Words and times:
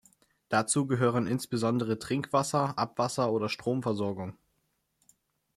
Dazu 0.49 0.87
gehören 0.87 1.27
insbesondere 1.27 1.99
Trinkwasser-, 1.99 2.75
Abwasser- 2.75 3.31
oder 3.31 3.49
Stromversorgung. 3.49 4.35